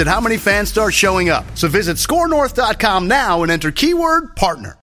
[0.00, 1.44] at how many fans start showing up.
[1.56, 4.78] So visit scorenorth.com now and enter keyword partner.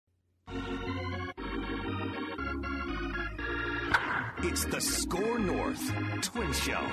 [4.44, 6.86] It's the Score North Twin Show.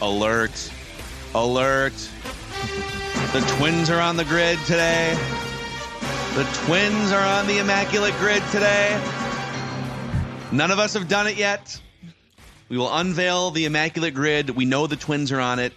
[0.00, 0.72] Alert.
[1.34, 2.10] Alert.
[3.32, 5.16] The twins are on the grid today.
[6.34, 9.00] The twins are on the immaculate grid today.
[10.50, 11.80] None of us have done it yet.
[12.68, 14.50] We will unveil the immaculate grid.
[14.50, 15.72] We know the twins are on it.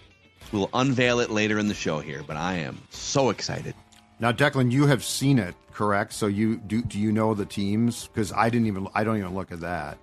[0.52, 3.74] We will unveil it later in the show here, but I am so excited.
[4.20, 6.12] Now, Declan, you have seen it, correct?
[6.12, 6.82] So you do.
[6.82, 8.08] Do you know the teams?
[8.08, 8.88] Because I didn't even.
[8.94, 9.98] I don't even look at that.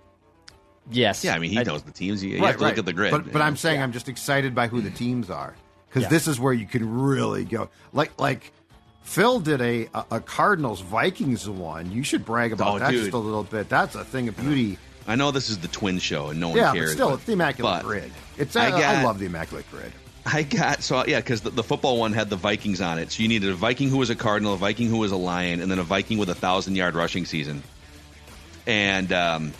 [0.92, 1.24] Yes.
[1.24, 2.24] Yeah, I mean, he I- knows the teams.
[2.24, 3.12] You, you have to look at the grid.
[3.12, 4.98] But, but I'm saying I'm just excited by who the mm-hmm.
[4.98, 5.56] teams are
[5.90, 6.10] because Yeah.
[6.10, 7.70] this is where you can really go.
[7.92, 8.52] Like like
[9.04, 11.92] Phil did a a, a Cardinals Vikings one.
[11.92, 13.02] You should brag about Oh, that dude.
[13.02, 13.68] just a little bit.
[13.70, 14.78] That's a thing of beauty.
[15.08, 16.92] I know this is the twin show and no one yeah, cares.
[16.92, 18.12] but still, but- it's the immaculate grid.
[18.38, 19.92] It's I I, I love the immaculate grid.
[20.26, 23.12] I got so yeah, because the, the football one had the Vikings on it.
[23.12, 25.62] So you needed a Viking who was a Cardinal, a Viking who was a Lion,
[25.62, 27.62] and then a Viking with a thousand yard rushing season.
[28.66, 29.54] And um,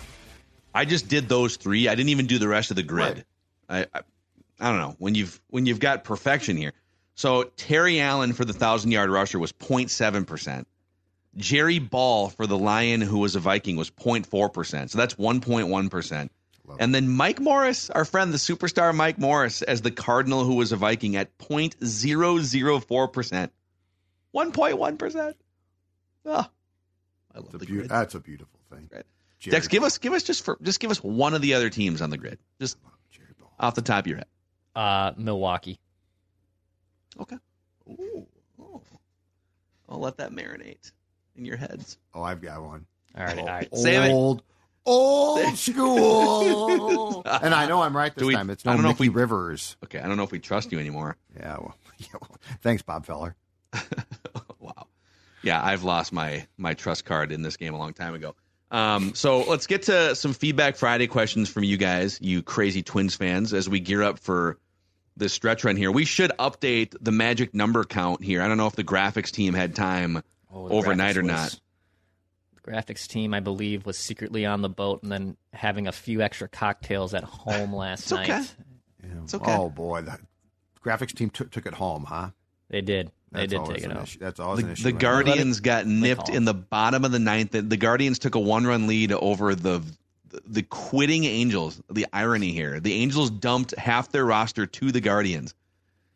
[0.74, 1.86] I just did those three.
[1.88, 3.24] I didn't even do the rest of the grid.
[3.68, 4.00] I, I
[4.58, 6.72] I don't know when you've when you've got perfection here.
[7.14, 10.66] So Terry Allen for the thousand yard rusher was 07 percent.
[11.36, 14.90] Jerry Ball for the Lion, who was a Viking, was 0.4 percent.
[14.90, 16.32] So that's 1.1 percent.
[16.78, 20.72] And then Mike Morris, our friend, the superstar Mike Morris, as the Cardinal, who was
[20.72, 23.52] a Viking at 0.004 percent.
[24.34, 25.36] 1.1 percent.
[26.24, 26.32] Oh,
[27.34, 27.88] I love It's the beau- grid.
[27.88, 28.88] that's a beautiful thing.
[28.92, 29.04] Right.
[29.40, 32.02] Dex, give us give us just for just give us one of the other teams
[32.02, 32.76] on the grid, just
[33.12, 33.28] Jerry
[33.60, 34.26] off the top of your head.
[34.74, 35.78] Uh, Milwaukee.
[37.20, 37.36] Okay.
[37.88, 38.26] Ooh.
[38.60, 38.82] Oh.
[39.88, 40.90] I'll let that marinate
[41.36, 41.96] in your heads.
[42.12, 42.86] Oh, I've got one.
[43.16, 43.68] All right, all right.
[43.76, 44.10] Save it.
[44.10, 44.42] old,
[44.86, 47.22] old school.
[47.24, 48.50] and I know I'm right this we- time.
[48.50, 49.76] It's I don't know if Mickey we- Rivers.
[49.84, 51.16] Okay, I don't know if we trust you anymore.
[51.36, 53.34] Yeah, well, yeah, well, thanks, Bob Feller.
[54.60, 54.86] wow.
[55.42, 58.34] Yeah, I've lost my my trust card in this game a long time ago.
[58.70, 63.14] Um, so let's get to some feedback Friday questions from you guys, you crazy Twins
[63.14, 64.58] fans, as we gear up for
[65.16, 65.90] this stretch run here.
[65.92, 68.42] We should update the magic number count here.
[68.42, 70.22] I don't know if the graphics team had time
[70.52, 71.60] Oh, overnight graphics or was- not.
[72.66, 76.20] The graphics team, I believe, was secretly on the boat and then having a few
[76.20, 78.28] extra cocktails at home last It's okay.
[78.38, 78.54] night.
[79.04, 79.10] Yeah.
[79.22, 79.54] It's okay.
[79.56, 80.18] Oh boy, the
[80.84, 82.30] graphics team took took it home, huh?
[82.68, 83.10] They did.
[83.30, 84.02] They That's did take it home.
[84.02, 84.18] issue.
[84.18, 84.82] That's always The, an issue.
[84.84, 85.00] the right?
[85.00, 87.52] Guardians got nipped in the bottom of the ninth.
[87.52, 89.82] The, the Guardians took a one run lead over the
[90.44, 91.80] the quitting Angels.
[91.88, 95.54] The irony here: the Angels dumped half their roster to the Guardians,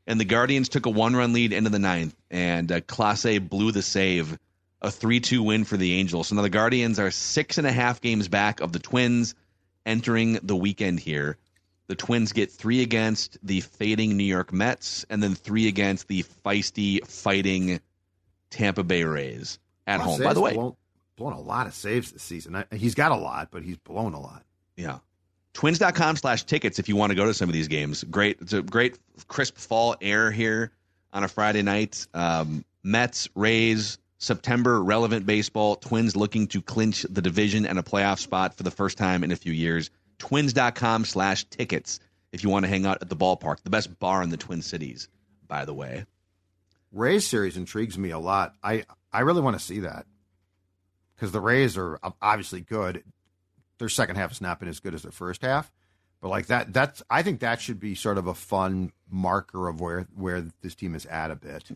[0.09, 2.17] and the Guardians took a one run lead into the ninth.
[2.31, 4.37] And uh, Clase blew the save,
[4.83, 6.29] a three two win for the Angels.
[6.29, 9.35] So now the Guardians are six and a half games back of the Twins,
[9.85, 11.37] entering the weekend here.
[11.89, 16.25] The Twins get three against the fading New York Mets, and then three against the
[16.45, 17.81] feisty, fighting
[18.51, 20.23] Tampa Bay Rays at home.
[20.23, 20.77] By the way, blown,
[21.17, 22.55] blown a lot of saves this season.
[22.55, 24.45] I, he's got a lot, but he's blown a lot.
[24.77, 24.99] yeah.
[25.53, 28.05] Twins.com slash tickets if you want to go to some of these games.
[28.05, 28.39] Great.
[28.41, 28.97] It's a great
[29.27, 30.71] crisp fall air here
[31.13, 32.07] on a Friday night.
[32.15, 35.77] Um, Mets, Rays, September relevant baseball.
[35.77, 39.33] Twins looking to clinch the division and a playoff spot for the first time in
[39.33, 39.91] a few years.
[40.19, 41.99] Twins.com slash tickets
[42.31, 43.63] if you want to hang out at the ballpark.
[43.63, 45.09] The best bar in the Twin Cities,
[45.49, 46.05] by the way.
[46.93, 48.55] Rays series intrigues me a lot.
[48.63, 50.07] I I really want to see that
[51.15, 53.03] because the Rays are obviously good.
[53.79, 55.73] Their second half has not been as good as their first half,
[56.21, 59.81] but like that, that's I think that should be sort of a fun marker of
[59.81, 61.71] where where this team is at a bit.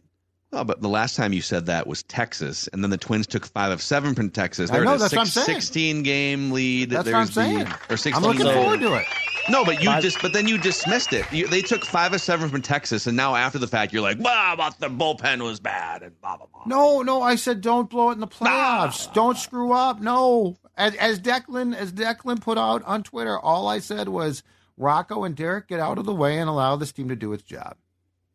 [0.54, 3.44] Well, but the last time you said that was Texas, and then the Twins took
[3.44, 4.70] five of seven from Texas.
[4.70, 5.46] I They're know, at a that's what I'm saying.
[5.46, 6.90] 16 game lead.
[6.90, 7.58] That's There's what I'm saying.
[7.88, 9.06] The, or 16 I'm looking game- forward to it.
[9.50, 11.30] No, but you Five- just but then you dismissed it.
[11.32, 14.18] You, they took five of seven from Texas, and now after the fact, you're like,
[14.18, 16.62] "Blah, but the bullpen was bad," and blah blah blah.
[16.66, 19.12] No, no, I said don't blow it in the playoffs.
[19.12, 20.00] Don't screw up.
[20.00, 24.42] No, as, as Declan as Declan put out on Twitter, all I said was
[24.78, 27.42] Rocco and Derek get out of the way and allow this team to do its
[27.42, 27.76] job.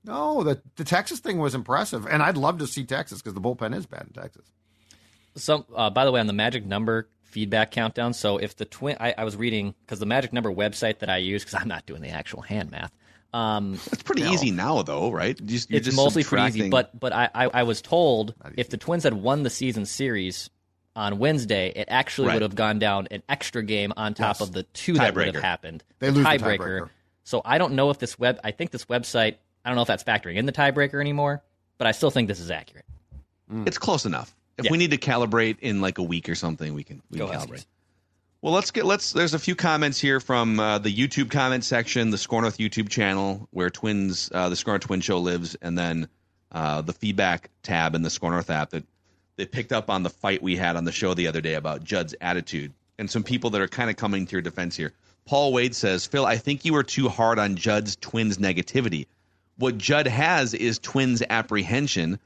[0.06, 3.42] No, the the Texas thing was impressive, and I'd love to see Texas because the
[3.42, 4.46] bullpen is bad in Texas.
[5.36, 8.14] Some, uh, by the way, on the magic number feedback countdown.
[8.14, 11.18] So if the twin, I, I was reading because the magic number website that I
[11.18, 12.92] use because I'm not doing the actual hand math.
[13.34, 15.40] Um, It's pretty easy now, though, right?
[15.40, 16.60] You just, you're it's just mostly pretty easy.
[16.62, 19.86] subtracting- But but I, I I was told if the Twins had won the season
[19.86, 20.50] series
[20.96, 22.34] on Wednesday, it actually Right.
[22.36, 24.42] would have gone down an extra game on top Yes.
[24.42, 25.84] of the two that would have happened.
[26.00, 26.90] They The lose the tiebreaker.
[27.24, 28.40] So I don't know if this web.
[28.44, 29.36] I think this website.
[29.70, 31.44] I don't know if that's factoring in the tiebreaker anymore.
[31.78, 32.86] But I still think this is accurate.
[33.68, 34.36] it's close enough.
[34.58, 34.72] If Yeah.
[34.72, 37.36] we need to calibrate in like a week or something, we can we Go can
[37.36, 37.62] Huskies.
[37.62, 37.66] calibrate.
[38.42, 39.14] Well, let's get let's.
[39.14, 42.90] There's a few comments here from uh, the YouTube comment section, the Score North YouTube
[42.90, 46.08] channel, where Twins, uh, the Score North Twin Show lives, and then
[46.52, 48.84] uh, the feedback tab in the Score North app that
[49.36, 51.84] they picked up on the fight we had on the show the other day about
[51.84, 54.92] Judd's attitude, and some people that are kind of coming to your defense here.
[55.26, 59.06] Paul Wade says, Phil, I think you were too hard on Judd's Twins negativity.
[59.60, 62.18] What Judd has is Twins apprehension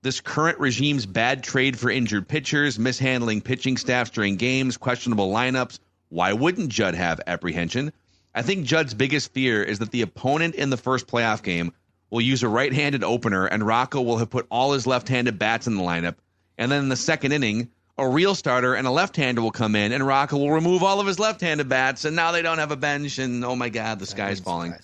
[0.00, 5.80] this current regime's bad trade for injured pitchers, mishandling pitching staffs during games, questionable lineups.
[6.08, 7.92] Why wouldn't Judd have apprehension?
[8.34, 11.72] I think Judd's biggest fear is that the opponent in the first playoff game
[12.08, 15.38] will use a right handed opener and Rocco will have put all his left handed
[15.38, 16.14] bats in the lineup.
[16.56, 17.68] And then in the second inning,
[17.98, 21.00] a real starter and a left hander will come in and Rocco will remove all
[21.00, 22.06] of his left handed bats.
[22.06, 23.18] And now they don't have a bench.
[23.18, 24.74] And oh my God, the sky's falling.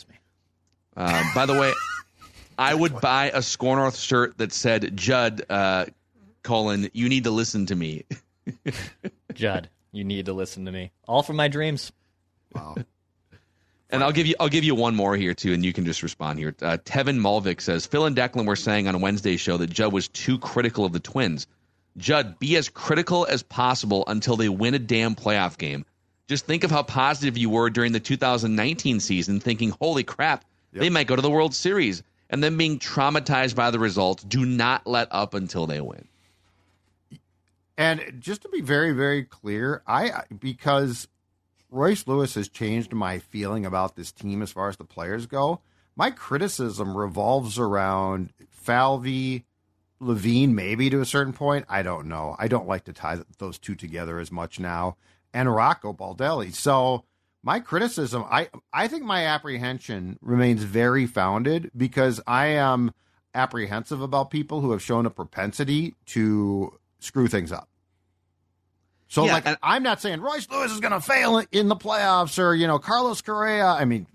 [0.96, 1.72] Uh, by the way,
[2.58, 5.86] I would buy a Score North shirt that said Judd uh,
[6.42, 8.04] colon You need to listen to me.
[9.34, 10.90] Judd, you need to listen to me.
[11.08, 11.92] All from my dreams.
[12.54, 12.76] Wow.
[13.90, 16.02] And I'll give you I'll give you one more here too, and you can just
[16.02, 16.52] respond here.
[16.60, 20.08] Uh, Tevin Malvik says Phil and Declan were saying on Wednesday's show that Judd was
[20.08, 21.46] too critical of the Twins.
[21.96, 25.84] Judd, be as critical as possible until they win a damn playoff game.
[26.26, 30.90] Just think of how positive you were during the 2019 season, thinking, "Holy crap, they
[30.90, 32.02] might go to the World Series,"
[32.34, 34.24] and then being traumatized by the results.
[34.24, 36.08] Do not let up until they win.
[37.78, 41.06] And just to be very, very clear, I because
[41.70, 45.60] Royce Lewis has changed my feeling about this team as far as the players go.
[45.94, 49.44] My criticism revolves around Falvey,
[50.00, 51.66] Levine, maybe to a certain point.
[51.68, 52.34] I don't know.
[52.36, 54.96] I don't like to tie those two together as much now,
[55.32, 56.52] and Rocco Baldelli.
[56.52, 57.04] So
[57.44, 62.92] my criticism, I I think my apprehension remains very founded because I am
[63.34, 67.68] apprehensive about people who have shown a propensity to screw things up.
[69.08, 71.76] So, Yeah, like, and- I'm not saying Royce Lewis is going to fail in the
[71.76, 73.66] playoffs or, you know, Carlos Correa.
[73.66, 74.06] I mean,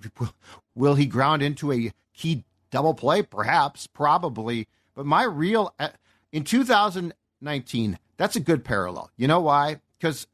[0.76, 3.22] will, he ground into a key double play?
[3.22, 4.68] Perhaps, probably.
[4.96, 5.90] But my real, uh,
[6.32, 9.12] in 2019, that's a good parallel.
[9.16, 9.80] You know why?
[10.00, 10.28] Because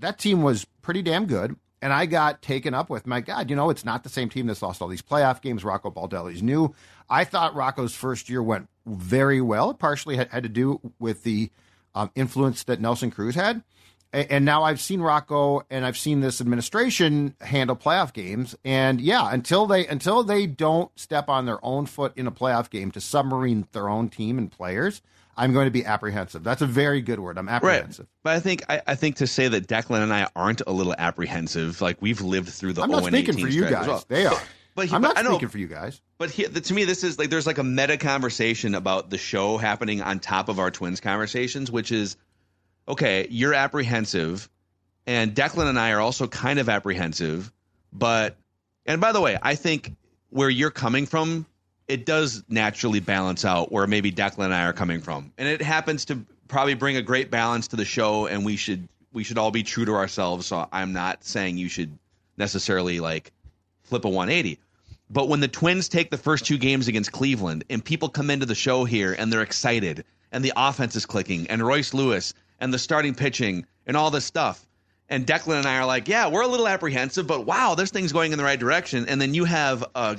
[0.00, 1.56] that team was pretty damn good.
[1.80, 4.46] And I got taken up with, my God, you know, it's not the same team
[4.46, 5.64] that's lost all these playoff games.
[5.64, 6.74] Rocco Baldelli's new.
[7.08, 9.70] I thought Rocco's first year went very well.
[9.70, 11.50] It partially had, had to do with the
[11.94, 13.62] um, influence that Nelson Cruz had.
[14.12, 18.56] A- And now I've seen Rocco and I've seen this administration handle playoff games.
[18.64, 22.70] And yeah, until they until they don't step on their own foot in a playoff
[22.70, 25.00] game to submarine their own team and players,
[25.38, 26.42] I'm going to be apprehensive.
[26.44, 27.38] That's a very good word.
[27.38, 28.06] I'm apprehensive.
[28.06, 28.22] Right.
[28.24, 30.94] But I think I, I think to say that Declan and I aren't a little
[30.98, 33.86] apprehensive, like we've lived through the I'm not speaking for you guys.
[33.86, 34.04] well.
[34.08, 34.36] They are.
[34.74, 36.00] But he- I'm but not know- speaking for you guys.
[36.18, 39.56] But here, to me, this is like there's like a meta conversation about the show
[39.58, 42.16] happening on top of our twins conversations, which is
[42.86, 43.26] okay.
[43.28, 44.48] You're apprehensive,
[45.04, 47.52] and Declan and I are also kind of apprehensive.
[47.92, 48.36] But
[48.86, 49.96] and by the way, I think
[50.30, 51.44] where you're coming from,
[51.88, 55.62] it does naturally balance out where maybe Declan and I are coming from, and it
[55.62, 58.26] happens to probably bring a great balance to the show.
[58.26, 60.46] And we should we should all be true to ourselves.
[60.46, 61.98] So I'm not saying you should
[62.36, 63.32] necessarily like
[63.82, 64.58] flip a 180.
[65.10, 68.44] But when the Twins take the first two games against Cleveland and people come into
[68.44, 72.74] the show here and they're excited and the offense is clicking and Royce Lewis and
[72.74, 74.66] the starting pitching and all this stuff,
[75.08, 78.12] and Declan and I are like, yeah, we're a little apprehensive, but wow, this thing's
[78.12, 79.08] going in the right direction.
[79.08, 80.18] And then you have a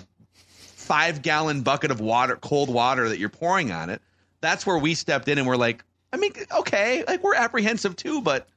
[0.90, 4.02] five gallon bucket of water, cold water that you're pouring on it.
[4.42, 8.22] That's where we stepped in and we're like, I mean, okay, like we're apprehensive too,
[8.22, 8.48] but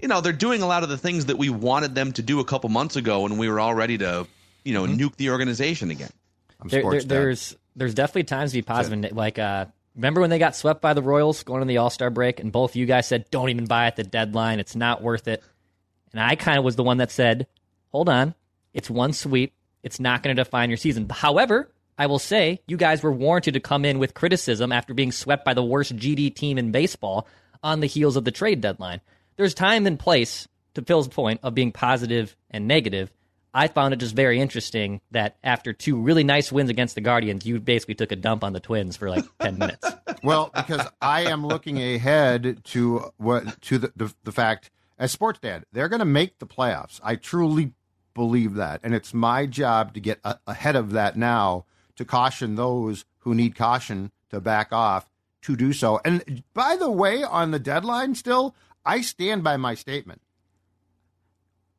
[0.00, 2.38] you know, they're doing a lot of the things that we wanted them to do
[2.38, 4.26] a couple months ago when we were all ready to,
[4.64, 6.10] you know, nuke the organization again.
[6.60, 9.04] I'm There, there, there's there's definitely times to be positive.
[9.04, 9.66] and, Like, uh,
[9.96, 12.52] remember when they got swept by the Royals going to the All Star break, and
[12.52, 15.42] both of you guys said, "Don't even buy at the deadline; it's not worth it."
[16.12, 17.48] And I kind of was the one that said,
[17.90, 18.34] "Hold on,
[18.72, 19.52] It's one sweep.
[19.84, 21.08] It's not going to define your season.
[21.08, 25.12] However, I will say you guys were warranted to come in with criticism after being
[25.12, 27.28] swept by the worst GD team in baseball
[27.62, 29.00] on the heels of the trade deadline.
[29.36, 33.12] There's time and place, to Phil's point, of being positive and negative.
[33.52, 37.46] I found it just very interesting that after two really nice wins against the Guardians,
[37.46, 39.86] you basically took a dump on the Twins for like 10 minutes.
[40.22, 45.38] Well, because I am looking ahead to what to the, the, the fact as sports
[45.38, 46.98] dad, they're going to make the playoffs.
[47.02, 47.72] I truly
[48.14, 51.64] believe that, and it's my job to get a, ahead of that now
[51.96, 55.08] to caution those who need caution to back off
[55.42, 56.00] to do so.
[56.04, 58.54] And by the way, on the deadline, still,
[58.84, 60.22] I stand by my statement.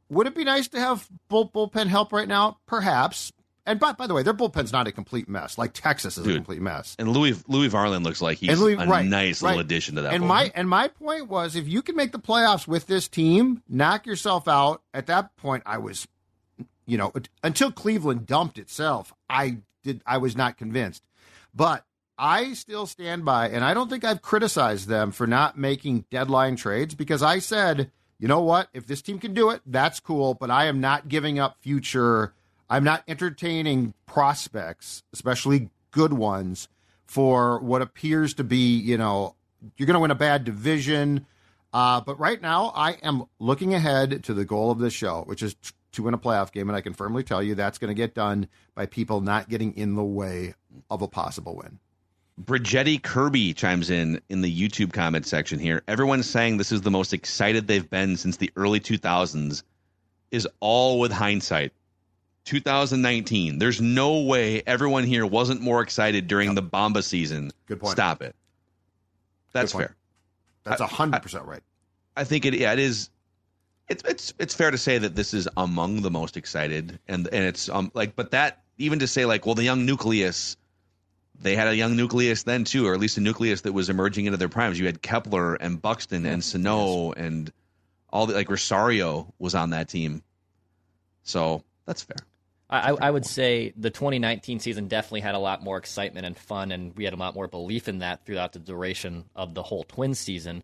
[0.09, 2.59] Would it be nice to have bull, bullpen help right now?
[2.67, 3.31] Perhaps.
[3.65, 5.57] And by, by the way, their bullpen's not a complete mess.
[5.57, 6.33] Like Texas is Dude.
[6.33, 6.95] a complete mess.
[6.99, 9.49] And Louis Louie Varland looks like he's Louis- a right, nice right.
[9.49, 10.13] little addition to that.
[10.13, 10.27] And bullpen.
[10.27, 14.05] my and my point was, if you can make the playoffs with this team, knock
[14.05, 14.83] yourself out.
[14.93, 16.07] At that point, I was,
[16.85, 17.11] you know,
[17.43, 20.01] until Cleveland dumped itself, I did.
[20.05, 21.03] I was not convinced,
[21.53, 21.85] but
[22.17, 26.55] I still stand by, and I don't think I've criticized them for not making deadline
[26.55, 30.33] trades because I said, you know what, if this team can do it, that's cool,
[30.33, 32.33] but I am not giving up future.
[32.69, 36.67] I'm not entertaining prospects, especially good ones,
[37.05, 39.35] for what appears to be, you know,
[39.77, 41.25] you're going to win a bad division.
[41.73, 45.43] Uh, but right now, I am looking ahead to the goal of this show, which
[45.43, 45.55] is
[45.95, 46.69] to win a playoff game.
[46.69, 49.75] And I can firmly tell you that's going to get done by people not getting
[49.75, 50.53] in the way
[50.89, 51.79] of a possible win.
[52.43, 55.81] Brigetti Kirby chimes in in the YouTube comment section here.
[55.87, 59.63] Everyone's saying this is the most excited they've been since the early 2000s.
[60.31, 61.71] Is all with hindsight.
[62.45, 63.57] 2019.
[63.57, 67.51] There's no way everyone here wasn't more excited during the Bomba season.
[67.67, 67.93] Good point.
[67.93, 68.35] Stop it.
[69.51, 69.95] That's fair.
[70.63, 71.63] That's a hundred percent right.
[72.17, 73.09] I think it yeah, it is
[73.87, 77.45] it's it's it's fair to say that this is among the most excited and and
[77.45, 80.57] it's um like but that even to say like well the young nucleus
[81.41, 84.25] they had a young nucleus then too or at least a nucleus that was emerging
[84.25, 84.79] into their primes.
[84.79, 87.51] You had Kepler and Buxton and Sano and
[88.09, 90.23] all the like Rosario was on that team.
[91.23, 92.17] So that's fair.
[92.67, 96.71] I, I would say the 2019 season definitely had a lot more excitement and fun,
[96.71, 99.83] and we had a lot more belief in that throughout the duration of the whole
[99.83, 100.63] Twins season.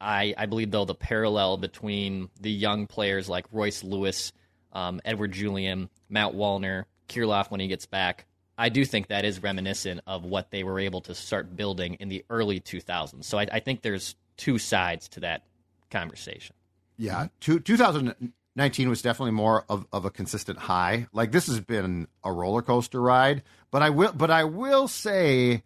[0.00, 4.32] I, I believe, though, the parallel between the young players like Royce Lewis,
[4.72, 8.26] um, Edouard Julien, Matt Wallner, Kirilloff when he gets back,
[8.56, 12.08] I do think that is reminiscent of what they were able to start building in
[12.08, 13.24] the early 2000s.
[13.24, 15.42] So I, I think there's two sides to that
[15.90, 16.56] conversation.
[16.96, 21.06] Yeah, two, 2019 was definitely more of, of a consistent high.
[21.12, 25.62] Like this has been a roller coaster ride, but I will, but I will say,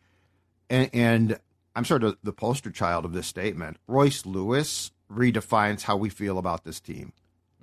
[0.68, 1.38] and, and
[1.74, 3.78] I'm sort of the poster child of this statement.
[3.86, 7.12] Royce Lewis redefines how we feel about this team.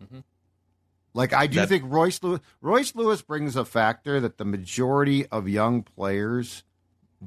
[0.04, 0.20] Mm-hmm.
[1.14, 5.26] Like I do That- think Royce Lewis, Royce Lewis brings a factor that the majority
[5.28, 6.64] of young players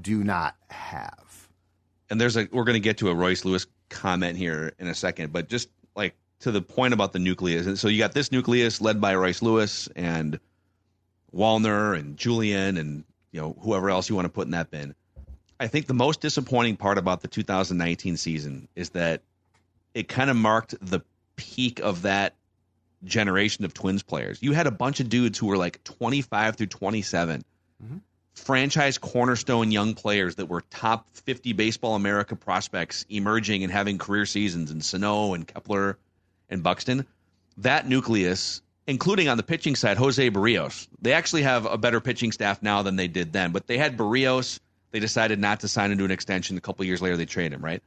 [0.01, 1.49] do not have.
[2.11, 4.95] and there's a we're going to get to a Royce Lewis comment here in a
[4.95, 7.67] second, but just like to the point about the nucleus.
[7.67, 10.39] And so you got this nucleus led by Royce Lewis and
[11.35, 14.95] Wallner and Julien and you know whoever else you want to put in that bin.
[15.63, 19.23] I think the most disappointing part about the 2019 season is that
[19.95, 21.03] it kind of marked the
[21.37, 22.35] peak of that
[23.05, 24.43] generation of Twins players.
[24.43, 27.45] You had a bunch of dudes who were like 25 through 27
[27.81, 27.97] mm-hmm.
[28.35, 34.27] franchise cornerstone young players that were top 50 baseball America prospects emerging and having career
[34.27, 35.97] seasons and Sano and Kepler
[36.51, 37.07] and Buxton.
[37.59, 40.89] That nucleus, including on the pitching side, Jose Berrios.
[41.01, 43.97] They actually have a better pitching staff now than they did then, but they had
[43.97, 44.59] Berrios.
[44.93, 46.57] They decided not to sign into an extension.
[46.57, 47.83] A couple years later, they traded him, right?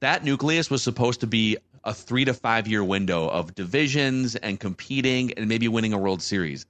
[0.00, 4.58] That nucleus was supposed to be a three to five year window of divisions and
[4.60, 6.66] competing and maybe winning a World Series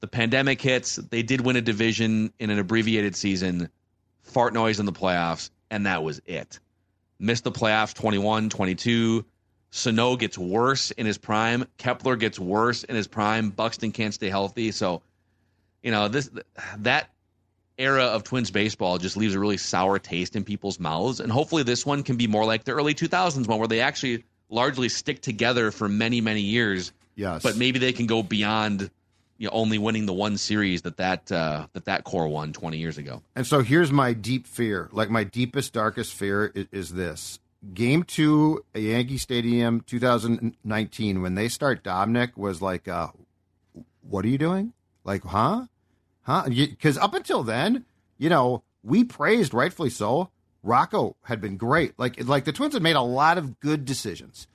[0.00, 0.96] the pandemic hits.
[0.96, 3.68] They did win a division in an abbreviated season,
[4.22, 6.60] fart noise in the playoffs, and that was it.
[7.18, 9.24] Missed the playoffs 21, 22.
[9.70, 11.66] Sano gets worse in his prime.
[11.76, 13.50] Kepler gets worse in his prime.
[13.50, 14.70] Buxton can't stay healthy.
[14.70, 15.02] So,
[15.82, 16.30] you know, this
[16.78, 17.10] that
[17.78, 21.20] era of Twins baseball just leaves a really sour taste in people's mouths.
[21.20, 24.24] And hopefully this one can be more like the early 2000s one where they actually
[24.50, 28.90] largely stick together for many, many years Yes, but maybe they can go beyond
[29.38, 32.78] you know, only winning the one series that that uh, that that core won 20
[32.78, 33.22] years ago.
[33.34, 34.88] And so here's my deep fear.
[34.92, 37.38] Like my deepest, darkest fear is, is this.
[37.74, 43.08] Game two at Yankee Stadium 2019, when they start Dobnak, was like, uh,
[44.02, 44.72] what are you doing?
[45.02, 45.66] Like, huh?
[46.28, 46.44] Huh?
[46.46, 47.86] Because up until then,
[48.18, 50.28] you know, we praised, rightfully so,
[50.62, 51.98] Rocco had been great.
[51.98, 54.46] Like, like the Twins had made a lot of good decisions.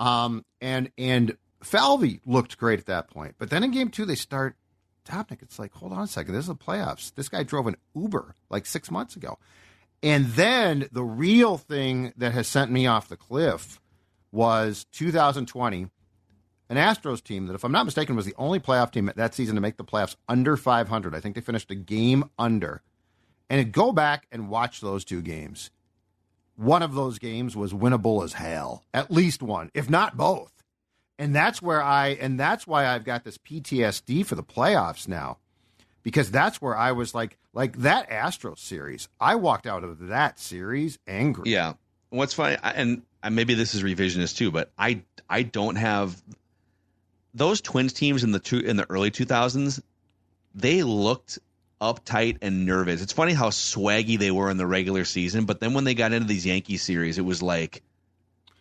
[0.00, 4.14] Um, and, and Falvey looked great at that point, but then in game two they
[4.14, 4.56] start
[5.04, 5.42] Dobnak.
[5.42, 7.14] It's like, hold on a second, this is the playoffs.
[7.14, 9.38] This guy drove an Uber like six months ago,
[10.02, 13.80] and then the real thing that has sent me off the cliff
[14.30, 15.88] was 2020,
[16.70, 19.54] an Astros team that, if I'm not mistaken, was the only playoff team that season
[19.54, 21.14] to make the playoffs under 500.
[21.14, 22.82] I think they finished a game under.
[23.50, 25.70] And go back and watch those two games.
[26.56, 30.52] One of those games was winnable as hell, at least one, if not both.
[31.18, 35.38] And that's where I, and that's why I've got this PTSD for the playoffs now,
[36.02, 39.08] because that's where I was like, like that Astros series.
[39.18, 41.50] I walked out of that series angry.
[41.50, 41.74] Yeah.
[42.10, 46.22] What's funny, and maybe this is revisionist too, but I I don't have
[47.34, 49.80] those Twins teams in the two in the early 2000s.
[50.54, 51.38] They looked
[51.80, 53.02] uptight and nervous.
[53.02, 56.12] It's funny how swaggy they were in the regular season, but then when they got
[56.12, 57.82] into these Yankee series, it was like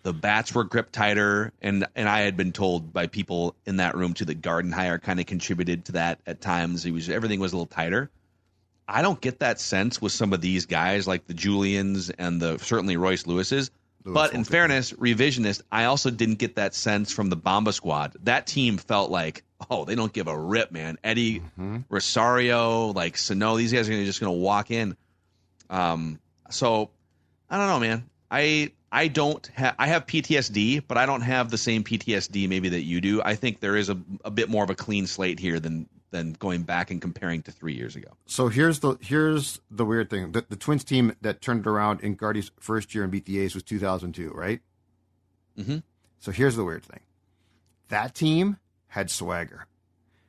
[0.04, 3.96] the bats were gripped tighter, and and I had been told by people in that
[3.96, 6.86] room too that Gardenhire kind of contributed to that at times.
[6.86, 8.10] It was everything was a little tighter.
[8.88, 12.58] I don't get that sense with some of these guys like the Juliens and the
[12.60, 13.70] certainly Royce Lewis's.
[14.14, 18.16] But in fairness, revisionist, I also didn't get that sense from the Bomba squad.
[18.24, 20.98] That team felt like, oh, they don't give a rip, man.
[21.04, 21.80] Eddie mm-hmm.
[21.90, 24.96] Rosario, like Sano, these guys are just going to walk in.
[25.70, 26.90] Um, so
[27.50, 28.10] I don't know, man.
[28.32, 32.70] I I don't have I have PTSD, but I don't have the same PTSD maybe
[32.70, 33.22] that you do.
[33.22, 36.34] I think there is a, a bit more of a clean slate here than than
[36.34, 38.10] going back and comparing to three years ago.
[38.26, 42.02] So here's the here's the weird thing: the, the Twins team that turned it around
[42.02, 44.62] in Gardy's first year and beat the A's was 2002, right?
[45.58, 45.78] Mm-hmm.
[46.20, 47.02] So here's the weird thing:
[47.90, 49.68] that team had swagger.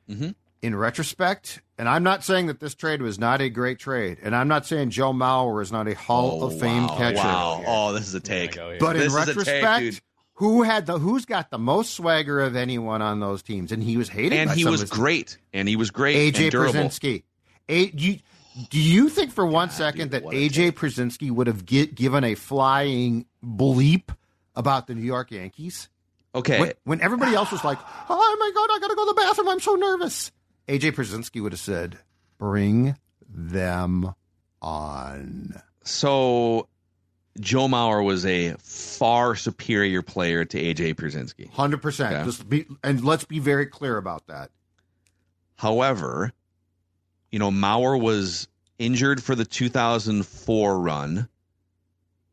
[0.09, 0.29] Mm-hmm.
[0.61, 4.35] In retrospect, and I'm not saying that this trade was not a great trade, and
[4.35, 7.15] I'm not saying Joe Mauer is not a Hall oh, of Fame wow, catcher.
[7.19, 7.63] Wow!
[7.65, 8.57] Oh, this is a take.
[8.57, 10.01] But this in retrospect, take,
[10.39, 13.97] who had the who's got the most swagger of anyone on those teams, and he
[13.97, 14.37] was hated.
[14.39, 15.37] And he was great.
[15.53, 16.33] And he was great.
[16.33, 17.23] AJ Pierzynski.
[17.67, 18.19] A, you,
[18.69, 22.23] do you think for one God, second dude, that AJ Pierzynski would have get, given
[22.23, 24.15] a flying bleep
[24.55, 25.89] about the New York Yankees?
[26.33, 26.57] Okay.
[26.57, 27.77] When, when everybody else was like,
[28.09, 29.49] "Oh my God, I gotta go to the bathroom.
[29.49, 30.31] I'm so nervous."
[30.69, 31.97] AJ Pierzynski would have said,
[32.37, 32.95] "Bring
[33.27, 34.15] them
[34.61, 36.69] on." So
[37.39, 41.49] Joe Mauer was a far superior player to AJ Pierzynski.
[41.51, 42.25] Hundred percent.
[42.25, 44.51] Just be and let's be very clear about that.
[45.55, 46.33] However,
[47.31, 48.47] you know Mauer was
[48.77, 51.29] injured for the 2004 run.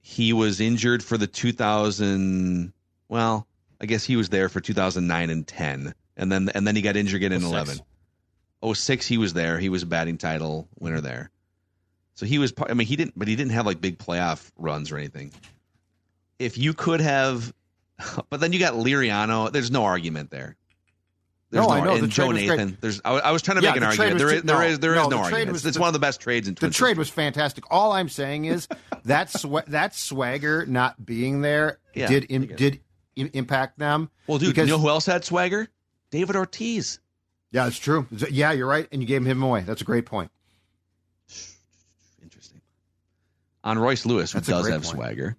[0.00, 2.72] He was injured for the 2000.
[3.08, 3.46] Well,
[3.80, 6.96] I guess he was there for 2009 and 10, and then and then he got
[6.96, 7.78] injured again in 11.
[8.74, 9.58] 06 he was there.
[9.58, 11.30] He was a batting title winner there.
[12.16, 12.52] So he was.
[12.68, 15.32] I mean, he didn't, but he didn't have like big playoff runs or anything.
[16.38, 17.52] If you could have,
[18.30, 19.52] but then you got Liriano.
[19.52, 20.56] There's no argument there.
[21.50, 21.94] There's no, no I know.
[21.94, 22.68] And the Joe Nathan.
[22.68, 22.80] Great.
[22.80, 23.00] There's.
[23.04, 24.18] I, I, was trying to make yeah, an argument.
[24.18, 25.52] There is, no, there is, there is no, no the argument.
[25.52, 26.54] Was, it's the, one of the best trades in.
[26.54, 27.64] The trade was fantastic.
[27.70, 28.66] All I'm saying is
[29.04, 32.80] that sw- that swagger not being there yeah, did Im- did
[33.14, 34.10] Im- impact them.
[34.26, 35.68] Well, dude, because, you know who else had swagger?
[36.10, 36.98] David Ortiz.
[37.52, 38.06] Yeah, it's true.
[38.30, 39.60] Yeah, you're right, and you gave him away.
[39.60, 40.30] That's a great point.
[43.66, 44.94] On Royce Lewis, who That's does have point.
[44.94, 45.36] swagger.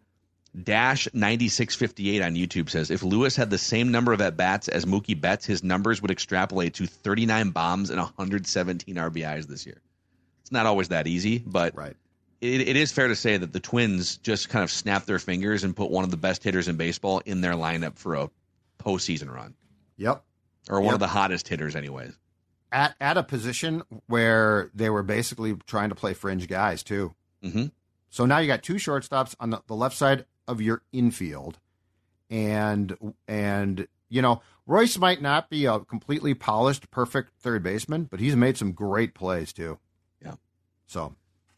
[0.63, 4.85] Dash 9658 on YouTube says if Lewis had the same number of at bats as
[4.85, 9.81] Mookie Betts, his numbers would extrapolate to 39 bombs and 117 RBIs this year.
[10.41, 11.95] It's not always that easy, but right.
[12.41, 15.63] it, it is fair to say that the Twins just kind of snapped their fingers
[15.63, 18.29] and put one of the best hitters in baseball in their lineup for a
[18.79, 19.53] postseason run.
[19.97, 20.23] Yep.
[20.69, 20.93] Or one yep.
[20.95, 22.17] of the hottest hitters, anyways.
[22.71, 27.13] At at a position where they were basically trying to play fringe guys too.
[27.43, 27.67] Mm-hmm.
[28.09, 31.59] So now you got two shortstops on the, the left side of your infield,
[32.29, 38.19] and and you know Royce might not be a completely polished, perfect third baseman, but
[38.19, 39.79] he's made some great plays too.
[40.23, 40.35] Yeah.
[40.87, 41.15] So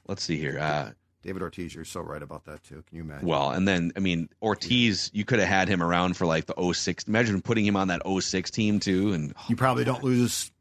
[0.08, 0.60] let's see here.
[0.60, 2.84] Uh, David Ortiz, you're so right about that too.
[2.88, 3.28] Can you imagine?
[3.28, 6.74] Well, and then I mean Ortiz, you could have had him around for like the
[6.74, 7.06] 06.
[7.06, 10.52] Imagine putting him on that 06 team too, and you probably don't lose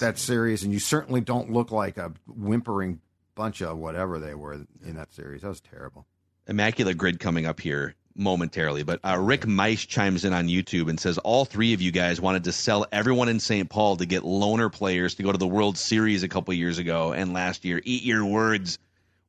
[0.00, 3.00] that series, and you certainly don't look like a whimpering
[3.34, 5.42] bunch of whatever they were in that series.
[5.42, 6.06] That was terrible.
[6.46, 11.00] Immaculate grid coming up here momentarily, but uh, Rick Meisch chimes in on YouTube and
[11.00, 13.68] says all three of you guys wanted to sell everyone in St.
[13.70, 17.12] Paul to get loaner players to go to the World Series a couple years ago
[17.12, 17.80] and last year.
[17.84, 18.78] Eat your words.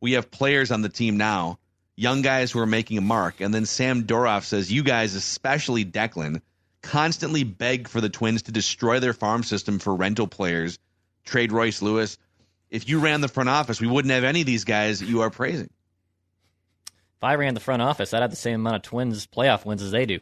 [0.01, 1.59] We have players on the team now,
[1.95, 3.39] young guys who are making a mark.
[3.39, 6.41] And then Sam Doroff says you guys, especially Declan,
[6.81, 10.77] constantly beg for the Twins to destroy their farm system for rental players.
[11.23, 12.17] Trade Royce Lewis
[12.73, 15.21] if you ran the front office, we wouldn't have any of these guys that you
[15.21, 15.69] are praising.
[16.87, 19.83] If I ran the front office, I'd have the same amount of Twins playoff wins
[19.83, 20.19] as they do.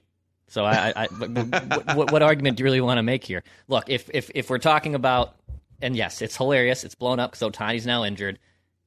[0.50, 1.06] So I, I, I
[1.96, 3.44] what, what, argument do you really want to make here?
[3.70, 5.38] Look, if if if we're talking about,
[5.82, 6.84] and yes, it's hilarious.
[6.84, 8.38] It's blown up because Ohtani's now injured.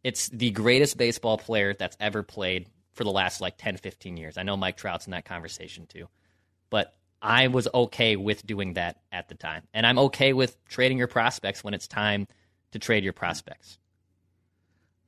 [0.04, 4.36] It's the greatest baseball player that's ever played for the last like 10, 15 years.
[4.36, 6.06] I know Mike Trout's in that conversation too,
[6.68, 10.98] but I was okay with doing that at the time, and I'm okay with trading
[10.98, 12.28] your prospects when it's time
[12.74, 13.78] to trade your prospects.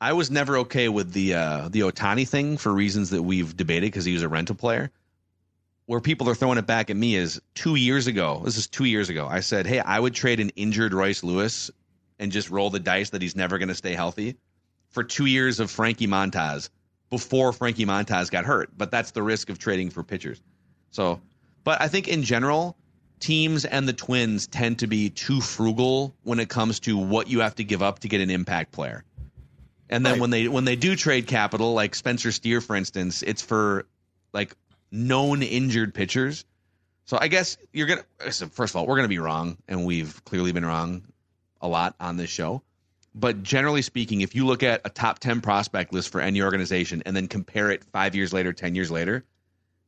[0.00, 3.88] I was never okay with the uh, the Ohtani thing for reasons that we've debated
[3.88, 4.90] because he was a rental player
[5.86, 8.42] where people are throwing it back at me is two years ago.
[8.44, 9.26] This is two years ago.
[9.26, 11.70] I said, hey, I would trade an injured Royce Lewis
[12.18, 14.36] and just roll the dice that he's never going to stay healthy
[14.90, 16.70] for two years of Frankie Montas
[17.10, 18.70] before Frankie Montas got hurt.
[18.76, 20.40] But that's the risk of trading for pitchers.
[20.90, 21.20] So,
[21.64, 22.76] but I think in general,
[23.20, 27.40] teams and the Twins tend to be too frugal when it comes to what you
[27.40, 29.04] have to give up to get an impact player.
[29.88, 30.20] And then right.
[30.20, 33.86] when they when they do trade capital, like Spencer Steer, for instance, it's for
[34.32, 34.54] like
[34.90, 36.44] known injured pitchers.
[37.04, 38.04] So I guess you're gonna.
[38.32, 41.02] So First of all, we're gonna be wrong, and we've clearly been wrong
[41.60, 42.62] a lot on this show.
[43.14, 47.02] But generally speaking, if you look at a top ten prospect list for any organization
[47.06, 49.24] and then compare it five years later, ten years later,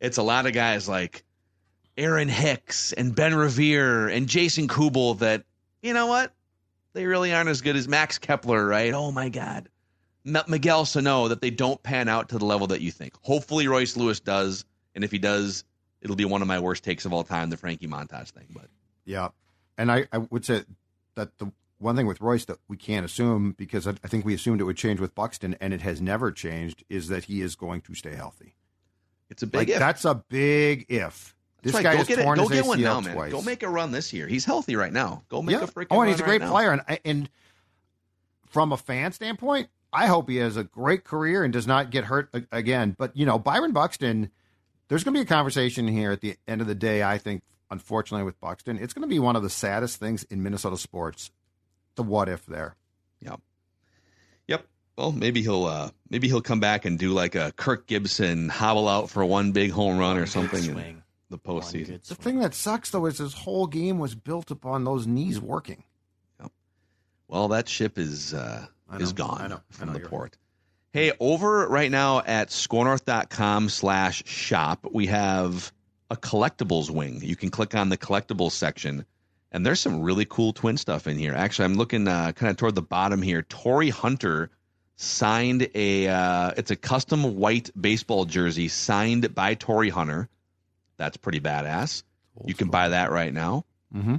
[0.01, 1.25] it's a lot of guys like
[1.99, 5.45] Aaron Hicks and Ben Revere and Jason Kubel that
[5.83, 6.33] you know what
[6.95, 8.95] they really aren't as good as Max Kepler, right?
[8.95, 9.69] Oh my God,
[10.25, 13.15] Miguel Sano that they don't pan out to the level that you think.
[13.23, 14.65] Hopefully, Royce Lewis does.
[14.95, 15.65] And if he does,
[16.01, 18.47] it'll be one of my worst takes of all time, the Frankie Montas thing.
[18.51, 18.67] But
[19.05, 19.29] yeah,
[19.77, 20.65] and I, I would say
[21.15, 24.35] that the one thing with Royce that we can't assume because I, I think we
[24.35, 27.55] assumed it would change with Buxton, and it has never changed, is that he is
[27.55, 28.55] going to stay healthy.
[29.31, 29.79] It's a big like, if.
[29.79, 31.37] That's a big if.
[31.62, 31.83] This right.
[31.83, 32.42] guy go is get torn it.
[32.42, 33.14] Go his get one now, twice.
[33.14, 33.31] man.
[33.31, 34.27] Go make a run this year.
[34.29, 35.23] He's healthy right now.
[35.29, 35.64] Go make yeah.
[35.64, 35.90] a freaking.
[35.90, 35.99] Run.
[35.99, 37.31] Oh, and he's a great right player, and and
[38.47, 42.05] from a fan standpoint, I hope he has a great career and does not get
[42.05, 42.94] hurt again.
[42.97, 44.31] But you know, Byron Buxton
[44.88, 47.42] there's going to be a conversation here at the end of the day, I think,
[47.71, 48.79] unfortunately, with Buxton.
[48.79, 51.31] It's going to be one of the saddest things in Minnesota sports.
[51.94, 52.75] The what if there.
[53.21, 53.40] Yep.
[54.47, 54.66] Yep.
[54.97, 58.88] Well, maybe he'll uh, maybe he'll come back and do like a Kirk Gibson hobble
[58.88, 62.03] out for one big home run or something in the postseason.
[62.07, 65.85] The thing that sucks though is his whole game was built upon those knees working.
[66.41, 66.53] Yep.
[67.29, 68.67] Well, that ship is uh,
[68.99, 69.61] is gone I know.
[69.71, 70.37] from I know the port.
[70.93, 75.71] Hey, over right now at scorenorth.com slash shop, we have
[76.11, 77.21] a collectibles wing.
[77.23, 79.05] You can click on the collectibles section,
[79.53, 81.35] and there's some really cool twin stuff in here.
[81.35, 83.43] Actually, I'm looking uh, kind of toward the bottom here.
[83.43, 84.51] Torii Hunter
[84.97, 90.29] signed a, uh, it's a custom white baseball jersey signed by Torii Hunter.
[90.99, 92.03] That's pretty badass.
[92.37, 93.65] Old you can buy that right now.
[93.95, 94.17] Mm-hmm.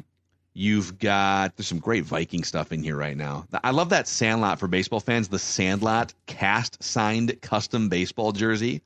[0.53, 3.45] You've got there's some great Viking stuff in here right now.
[3.63, 5.27] I love that Sandlot for baseball fans.
[5.27, 8.81] The Sandlot cast signed custom baseball jersey.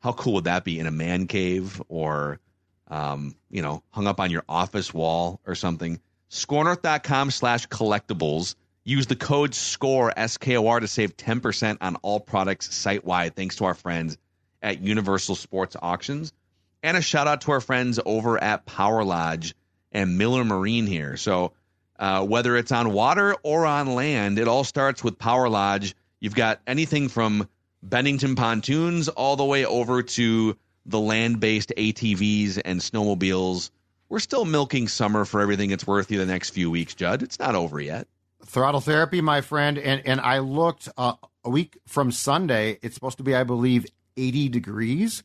[0.00, 2.40] How cool would that be in a man cave or,
[2.88, 6.00] um, you know, hung up on your office wall or something?
[6.30, 8.54] Scorenorth.com slash collectibles.
[8.82, 13.04] Use the code SCORE, S K O R, to save 10% on all products site
[13.04, 14.16] wide, thanks to our friends
[14.62, 16.32] at Universal Sports Auctions.
[16.82, 19.54] And a shout out to our friends over at Power Lodge
[19.92, 21.16] and Miller Marine here.
[21.16, 21.52] So
[21.98, 25.94] uh, whether it's on water or on land, it all starts with Power Lodge.
[26.20, 27.48] You've got anything from
[27.82, 33.70] Bennington pontoons all the way over to the land based ATVs and snowmobiles.
[34.08, 37.22] We're still milking summer for everything it's worth you the next few weeks, Judd.
[37.22, 38.08] It's not over yet.
[38.44, 39.78] Throttle therapy, my friend.
[39.78, 41.14] And, and I looked uh,
[41.44, 42.78] a week from Sunday.
[42.82, 45.22] It's supposed to be, I believe, 80 degrees.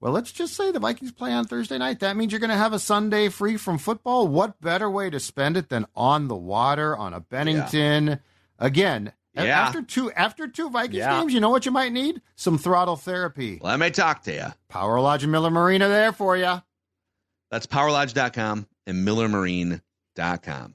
[0.00, 2.00] Well, let's just say the Vikings play on Thursday night.
[2.00, 4.28] That means you're going to have a Sunday free from football.
[4.28, 8.06] What better way to spend it than on the water on a Bennington?
[8.06, 8.16] Yeah.
[8.60, 9.60] Again, yeah.
[9.60, 11.18] after two after two Vikings yeah.
[11.18, 12.20] games, you know what you might need?
[12.36, 13.58] Some throttle therapy.
[13.60, 14.46] Let me talk to you.
[14.68, 16.62] Power Lodge and Miller Marine there for you.
[17.50, 20.74] That's powerlodge.com and millermarine.com.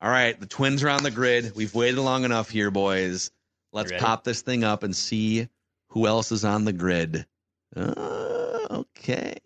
[0.00, 1.52] All right, the Twins are on the grid.
[1.56, 3.30] We've waited long enough here, boys.
[3.72, 5.48] Let's pop this thing up and see
[5.88, 7.26] who else is on the grid.
[7.74, 9.36] Uh, okay.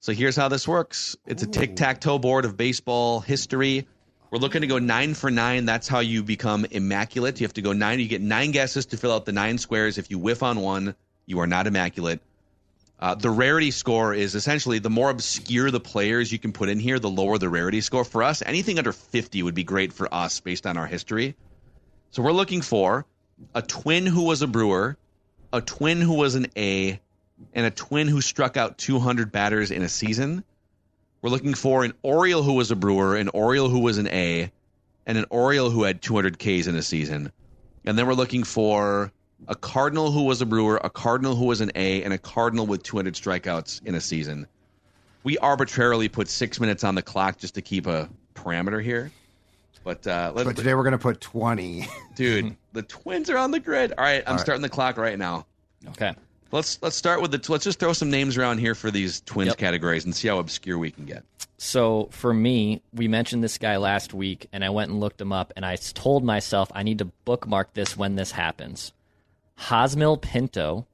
[0.00, 3.86] So here's how this works it's a tic tac toe board of baseball history.
[4.30, 5.64] We're looking to go nine for nine.
[5.64, 7.40] That's how you become immaculate.
[7.40, 7.98] You have to go nine.
[7.98, 9.98] You get nine guesses to fill out the nine squares.
[9.98, 10.94] If you whiff on one,
[11.26, 12.20] you are not immaculate.
[13.00, 16.78] Uh, the rarity score is essentially the more obscure the players you can put in
[16.78, 18.04] here, the lower the rarity score.
[18.04, 21.34] For us, anything under 50 would be great for us based on our history.
[22.10, 23.06] So we're looking for
[23.54, 24.98] a twin who was a brewer,
[25.50, 27.00] a twin who was an A,
[27.54, 30.44] and a twin who struck out 200 batters in a season.
[31.22, 34.52] We're looking for an Oriole who was a brewer, an Oriole who was an A,
[35.06, 37.32] and an Oriole who had 200 Ks in a season.
[37.86, 39.10] And then we're looking for
[39.48, 42.66] a Cardinal who was a brewer, a Cardinal who was an A, and a Cardinal
[42.66, 44.46] with 200 strikeouts in a season.
[45.22, 49.10] We arbitrarily put six minutes on the clock just to keep a parameter here.
[49.84, 51.86] But, uh, let's, But today we're going to put 20.
[52.14, 53.92] dude, the Twins are on the grid.
[53.96, 54.40] All right, I'm All right.
[54.40, 55.46] starting the clock right now.
[55.88, 56.14] Okay.
[56.52, 57.52] Let's let's start with the.
[57.52, 59.58] Let's just throw some names around here for these Twins Yep.
[59.58, 61.22] categories and see how obscure we can get.
[61.58, 65.32] So for me, we mentioned this guy last week, and I went and looked him
[65.32, 68.92] up, and I told myself I need to bookmark this when this happens.
[69.60, 70.86] Josmil Pinto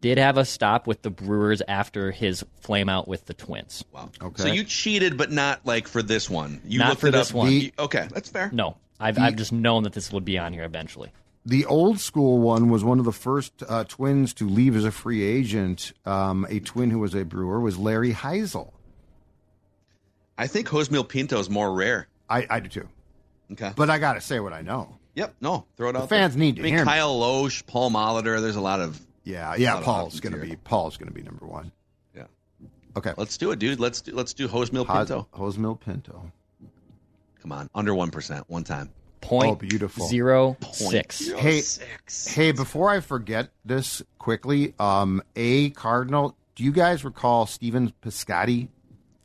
[0.00, 3.84] did have a stop with the Brewers after his flame out with the Twins.
[3.92, 4.10] Wow.
[4.22, 4.42] Okay.
[4.42, 6.60] So you cheated, but not like for this one.
[6.64, 7.36] You Not looked for it this up.
[7.36, 7.50] one.
[7.52, 8.50] You- okay, that's fair.
[8.52, 11.10] No, I've, I've just known that this would be on here eventually.
[11.46, 14.90] The old school one was one of the first uh, twins to leave as a
[14.92, 15.92] free agent.
[16.04, 18.74] Um, a twin who was a brewer was Larry Hisle.
[20.36, 22.08] I think Josmil Pinto is more rare.
[22.28, 22.88] I, I do too.
[23.52, 23.72] Okay.
[23.74, 24.98] But I got to say what I know.
[25.14, 25.34] Yep.
[25.40, 26.08] No, throw it The out.
[26.08, 26.40] fans there.
[26.40, 26.90] need to I mean, hear me.
[26.90, 28.40] Kyle Lohse, Paul Molitor.
[28.40, 29.00] There's a lot of.
[29.24, 29.72] Yeah, yeah.
[29.74, 30.50] lot of Paul's going to here.
[30.50, 31.72] be Paul's going to be number one.
[32.16, 32.24] Yeah.
[32.96, 33.12] Okay.
[33.16, 33.78] Let's do it, dude.
[33.80, 35.28] Let's do, let's do Josmil Hos- Pinto.
[35.34, 36.32] Josmil Pinto.
[37.42, 38.90] Come on, under one percent, one time.
[39.20, 40.06] Point Oh, beautiful.
[40.06, 41.28] zero six.
[41.32, 41.62] Hey,
[42.32, 46.36] hey, before I forget this quickly, um, a Cardinal.
[46.54, 48.68] Do you guys recall Stephen Piscotty?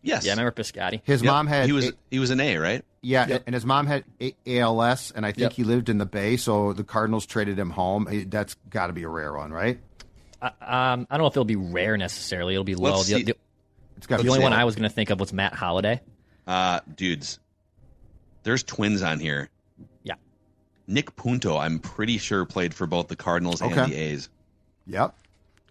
[0.02, 0.26] Yes.
[0.26, 1.02] Yeah, I remember Piscotty.
[1.04, 1.32] His Yep.
[1.32, 2.84] mom had He was a- he was an A, right?
[3.06, 4.04] Yeah, and his mom had
[4.48, 5.54] ALS, and I think Yep.
[5.54, 8.08] he lived in the Bay, so the Cardinals traded him home.
[8.30, 9.80] That's got to be a rare one, right?
[10.42, 12.56] I, um, I don't know if it'll be rare necessarily.
[12.56, 12.98] It'll be low.
[12.98, 13.36] Let's The, the,
[13.98, 14.58] It's got the only one low.
[14.58, 16.02] I was going to think of was Matt Holliday.
[16.48, 17.40] Uh, dudes,
[18.44, 19.50] there's twins on here.
[20.04, 20.16] Yeah.
[20.88, 24.30] Nick Punto, I'm pretty sure played for both the Cardinals and the A's.
[24.88, 25.16] Yep.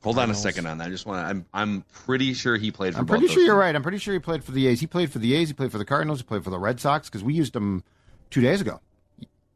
[0.04, 0.88] Hold on a second on that.
[0.88, 1.28] I just want to.
[1.28, 3.00] I'm I'm pretty sure he played for.
[3.00, 3.60] I'm both pretty those sure you're teams.
[3.60, 3.74] right.
[3.74, 4.78] I'm pretty sure he played for the A's.
[4.78, 5.48] He played for the A's.
[5.48, 6.20] He played for the Cardinals.
[6.20, 7.82] He played for the Red Sox because we used him
[8.30, 8.80] two days ago.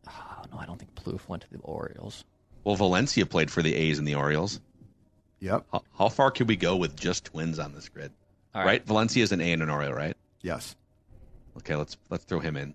[0.09, 2.25] Oh no, I don't think Plouffe went to the Orioles.
[2.65, 4.61] Well, Valencia played for the A's and the Orioles.
[5.41, 5.67] Yep.
[5.71, 8.11] How, how far can we go with just twins on this grid?
[8.55, 8.67] All right.
[8.67, 8.87] right.
[8.87, 10.17] Valencia is an A and an Oriole, right?
[10.41, 10.75] Yes.
[11.59, 12.75] Okay, let's let's throw him in.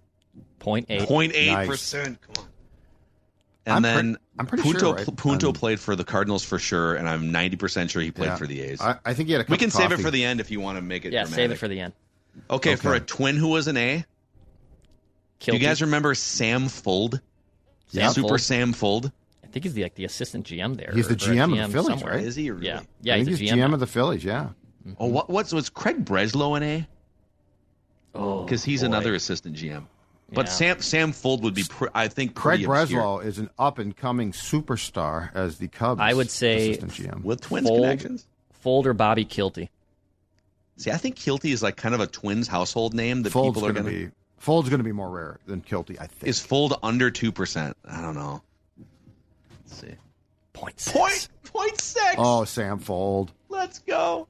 [0.59, 1.07] Point eight.
[1.07, 2.19] Point eight percent.
[2.21, 2.49] Come on.
[3.65, 5.15] And I'm pre- then I'm pretty Punto, sure, right?
[5.17, 8.27] Punto Um, played for the Cardinals for sure, and I'm 90 percent sure he played
[8.27, 8.35] Yeah.
[8.35, 8.81] for the A's.
[8.81, 9.43] I, I think he had a.
[9.45, 11.13] Cup we can of save it for the end if you want to make it.
[11.13, 11.93] Yeah, save it for the end.
[12.49, 13.97] Okay, for a twin who was an A.
[15.39, 15.53] Do Kielty.
[15.53, 17.21] you guys remember Sam Fuld?
[17.87, 18.39] Sam Super Fuld.
[18.41, 19.11] Sam Fuld.
[19.43, 20.91] I think he's the like the assistant GM there.
[20.93, 22.15] He's the or- or GM of the Phillies, somewhere.
[22.17, 22.25] right?
[22.25, 22.65] Is he really?
[22.65, 23.57] Yeah, I yeah, think he's he's GM.
[23.69, 24.23] GM of the Phillies.
[24.25, 24.49] Yeah.
[24.99, 26.87] Oh, what, what's was Craig Breslow an A?
[28.15, 28.87] oh, Because he's boy.
[28.87, 29.85] another assistant GM.
[30.33, 30.51] But Yeah.
[30.51, 33.01] Sam Sam Fuld would be, pr- I think, Craig pretty obscure.
[33.01, 36.01] Breslow is an up and coming superstar as the Cubs.
[36.01, 37.23] I would say- GM.
[37.23, 37.77] with Twins Fuld.
[37.81, 38.25] connections.
[38.63, 39.69] Fuld or Bobby Kielty.
[40.77, 43.69] See, I think Kielty is like kind of a Twins household name that Fuld's people
[43.69, 44.09] are going to going to.
[44.09, 45.97] be Fuld's going to be more rare than Kielty.
[45.99, 46.27] I think.
[46.29, 47.77] Is Fuld under two percent?
[47.87, 48.41] I don't know.
[49.65, 49.93] Let's see.
[50.53, 50.97] Point six.
[50.97, 52.15] Point point six.
[52.17, 53.29] oh, Sam Fuld.
[53.49, 54.27] Let's go.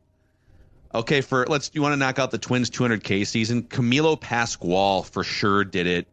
[0.96, 1.72] Okay, for let's.
[1.74, 3.64] You want to knock out the Twins 200K season?
[3.64, 6.08] Camilo Pascual for sure did it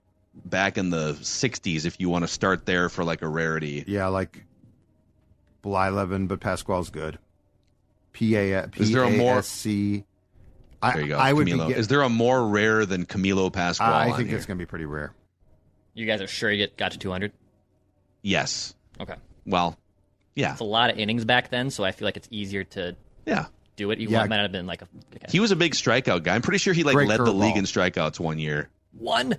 [0.46, 1.84] back in the 60s.
[1.84, 4.44] If you want to start there for like a rarity, Yeah, like
[5.62, 7.18] Blyleven, but Pasquale's good.
[8.12, 10.04] P A P Is there a A more- S C.
[10.82, 11.18] I there you go.
[11.18, 11.66] I would Camilo.
[11.66, 11.72] be.
[11.74, 13.86] get- Is there a more rare than Camilo Pascual?
[13.90, 14.38] I on think here?
[14.38, 15.12] it's going to be pretty rare.
[15.92, 17.32] You guys are sure you get got to 200?
[18.22, 18.74] yes.
[18.98, 19.14] Okay.
[19.46, 19.76] Well,
[20.34, 22.96] yeah, It's a lot of innings back then, so I feel like it's easier to
[23.26, 23.46] yeah.
[23.80, 23.98] Do it.
[23.98, 24.18] Even Yeah.
[24.18, 25.26] though it might have been like a okay.
[25.30, 26.34] He was a big strikeout guy.
[26.34, 27.40] I'm pretty sure he like Great led the curveball.
[27.40, 28.68] league in strikeouts one year.
[28.92, 29.38] one.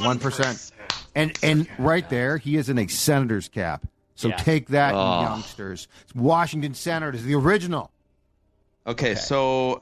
[0.00, 0.72] One percent.
[1.14, 3.86] And and right there, he is in a Senator's cap.
[4.16, 4.36] So Yeah.
[4.38, 5.20] take that, Oh.
[5.22, 5.86] youngsters.
[6.14, 7.92] Washington Senators, the original.
[8.84, 9.80] Okay, so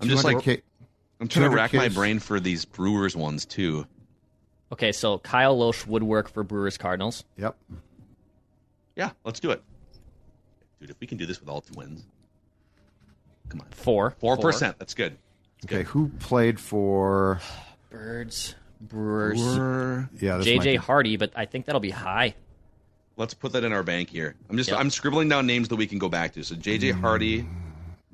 [0.00, 0.62] I'm just like 200K
[1.20, 3.86] I'm trying to 200 rack my brain for these Brewers ones too.
[4.72, 7.24] Okay, so Kyle Lohse would work for Brewers Cardinals.
[7.36, 7.54] Yep.
[8.96, 9.62] Yeah, let's do it,
[10.80, 10.88] dude.
[10.90, 12.04] If we can do this with all twins,
[13.48, 14.14] come on, Four.
[14.18, 14.78] four percent.
[14.78, 15.16] That's good.
[15.64, 17.40] Okay, who played for?
[17.90, 19.40] Birds, Brewers,
[20.20, 22.34] Yeah, this might JJ be- Hardy, but I think that'll be high.
[23.16, 24.34] Let's put that in our bank here.
[24.50, 24.78] I'm just Yep.
[24.78, 26.42] I'm scribbling down names that we can go back to.
[26.42, 27.48] So JJ Hardy,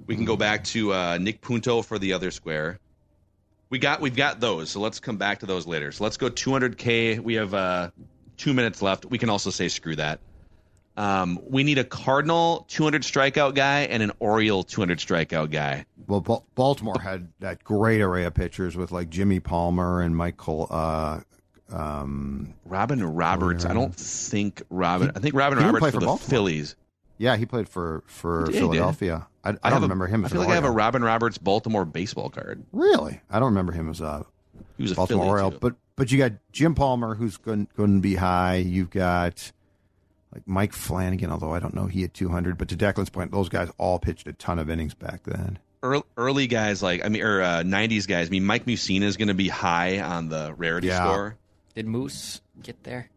[0.07, 2.79] we can go back to uh, Nick Punto for the other square.
[3.71, 4.71] We got we've got those.
[4.71, 5.91] So let's come back to those later.
[5.91, 7.19] So let's go 200k.
[7.19, 7.91] We have uh,
[8.37, 9.07] two minutes left.
[9.07, 10.21] We can also say screw that.
[10.97, 15.87] Um, we need a Cardinal 200 strikeout guy and an Oriole 200 strikeout guy.
[16.07, 20.67] Well, Ba- Baltimore had that great array of pitchers with like Jimmy Palmer and Michael.
[20.71, 21.21] Uh,
[21.71, 23.65] um, Robin Roberts.
[23.65, 25.13] I don't think Robin.
[25.15, 26.29] I think Robin Roberts play for, for the Baltimore.
[26.29, 26.77] Phillies.
[27.19, 28.59] yeah, he played for for He.
[28.59, 29.27] Philadelphia.
[29.45, 30.25] I, I, I don't have a- remember him.
[30.25, 32.63] I feel like I have a Robin Roberts Baltimore baseball card.
[32.73, 34.27] Really, I don't remember him as a
[34.77, 35.51] He was a Baltimore Oriole.
[35.53, 38.57] But but you got Jim Palmer, who's going going to be high.
[38.57, 39.51] You've got
[40.33, 42.57] like Mike Flanagan, although I don't know he had 200.
[42.59, 45.59] But to Declan's point, those guys all pitched a ton of innings back then.
[45.83, 48.29] early, early guys like I mean, or uh, '90s guys.
[48.29, 50.99] I mean, Mike Mussina is going to be high on the rarity Yeah.
[51.05, 51.37] score.
[51.75, 53.09] Did Moose get there?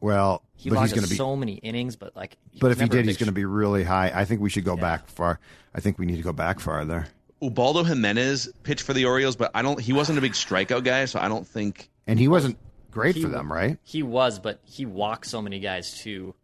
[0.00, 1.16] Well, He but he's logged going to be.
[1.16, 2.36] so many innings, but like.
[2.60, 4.10] but if he did, he's going to be really high.
[4.14, 4.80] I think we should go Yeah.
[4.80, 5.38] back far.
[5.74, 7.06] I think we need to go back farther.
[7.42, 9.80] Ubaldo Jimenez pitched for the Orioles, but I don't.
[9.80, 11.90] He wasn't a big strikeout guy, so I don't think.
[12.06, 12.56] And he wasn't
[12.90, 13.78] great He- for them, right?
[13.82, 16.34] He was, but he walked so many guys too.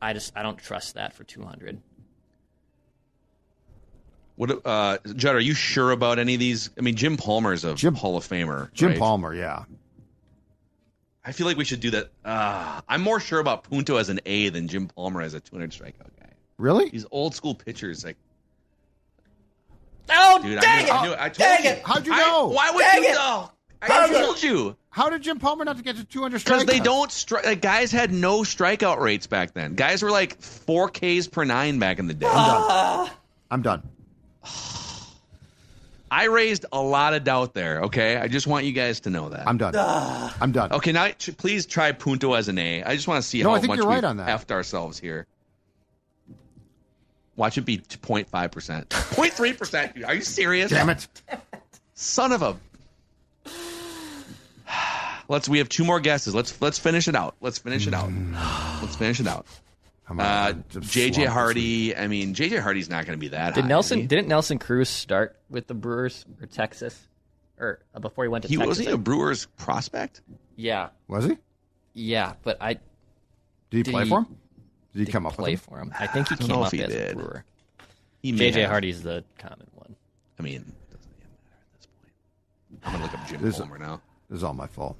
[0.00, 1.80] I just I don't trust that for 200.
[4.36, 5.36] What, uh, Judd?
[5.36, 6.70] Are you sure about any of these?
[6.78, 8.72] I mean, Jim Palmer's a Jim- Hall of Famer.
[8.72, 8.98] Jim right?
[8.98, 9.64] Palmer, yeah.
[11.24, 12.08] I feel like we should do that.
[12.24, 15.70] Uh, I'm more sure about Punto as an A than Jim Palmer as a 200
[15.70, 16.30] strikeout guy.
[16.58, 16.88] Really?
[16.88, 18.16] These old school pitchers, like
[20.10, 20.92] Oh dude, dang I, knew, it!
[20.92, 21.14] I knew.
[21.14, 21.70] I told Dang you.
[21.70, 21.82] it!
[21.86, 22.48] How'd you I- know?
[22.48, 23.14] why would Dang you it!
[23.14, 23.50] know?
[23.82, 24.76] I How'd you- told you.
[24.92, 26.44] How did Jim Palmer not get to 200 strikeouts?
[26.44, 27.46] Because they don't strike.
[27.46, 29.74] Like, guys had no strikeout rates back then.
[29.74, 32.28] Guys were like four Ks per nine back in the day.
[32.30, 33.82] I'm done.
[36.10, 37.84] I raised a lot of doubt there.
[37.84, 39.48] Okay, I just want you guys to know that.
[39.48, 39.74] I'm done.
[40.40, 40.72] I'm done.
[40.72, 42.82] okay, now please try Punto as an A.
[42.82, 44.28] I just want to see No, how I think much you're we've right on that.
[44.28, 45.26] effed ourselves here.
[47.36, 50.04] Watch it be 0.5 percent, 0.3 percent.
[50.04, 50.70] Are you serious?
[50.70, 51.08] Damn it.
[51.94, 52.56] son of a.
[55.28, 55.48] Let's.
[55.48, 56.34] We have two more guesses.
[56.34, 57.36] Let's let's finish it out.
[57.40, 58.10] Let's finish it out.
[58.82, 59.46] Let's finish it out.
[60.06, 61.28] Come on, Uh, JJ slumped this week.
[61.28, 61.96] Hardy.
[61.96, 63.54] I mean, JJ Hardy's not going to be that.
[63.54, 63.98] Did high, Nelson?
[63.98, 64.06] is he?
[64.08, 66.98] Didn't Nelson Cruz start with the Brewers or Texas,
[67.58, 68.54] or uh, before he went to Texas?
[68.54, 68.68] He Texas?
[68.68, 70.20] wasn't he a Brewers prospect.
[70.56, 71.38] yeah, Was he?
[71.94, 72.80] yeah, but I Did
[73.70, 74.24] he Did play he- for him?
[74.92, 75.68] Did he didn't come up play with him?
[75.70, 75.94] for him.
[75.98, 77.12] I think he I came up he as did.
[77.12, 77.44] a Brewer.
[78.22, 78.70] He may JJ have.
[78.70, 79.94] Hardy's the common one.
[80.38, 82.84] I mean, it doesn't even matter at this point.
[82.84, 84.96] I'm gonna look up Jim This- Palmer now, This is all my fault.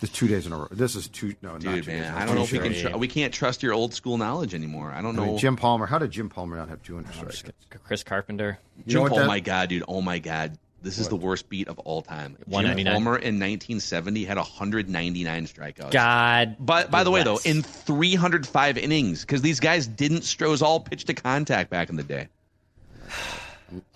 [0.00, 0.68] This is two days in a row.
[0.70, 1.34] This is two.
[1.42, 1.84] No, not two dude.
[1.86, 2.26] days in Man, a I row.
[2.26, 2.72] don't know if we can.
[2.92, 4.92] Tr- we can't trust your old school knowledge anymore.
[4.92, 5.30] I don't I know.
[5.32, 5.86] mean, Jim Palmer.
[5.86, 7.52] How did Jim Palmer not have 200 strikeouts?
[7.84, 8.58] Chris Carpenter.
[8.86, 9.82] You know Jim what that- Oh my god, dude.
[9.88, 10.56] Oh my god.
[10.80, 12.36] This is the worst beat of all time.
[12.48, 15.90] Jim Palmer in 1970 had 199 strikeouts.
[15.90, 16.54] God.
[16.60, 21.06] But by the way, though, in 305 innings, because these guys didn't Strohs all pitch
[21.06, 22.28] to contact back in the day.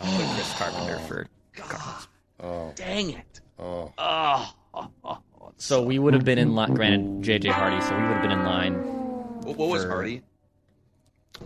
[0.01, 1.27] I'll put Chris Carpenter for.
[2.41, 2.75] God.
[2.75, 3.41] Dang it!
[3.61, 3.93] Oh.
[5.57, 6.75] So we would have been in line.
[6.75, 7.81] Granted, JJ Hardy.
[7.83, 8.75] So we would have been in line.
[9.43, 10.23] What, what was For- Hardy?